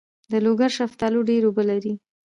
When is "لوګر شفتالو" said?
0.45-1.19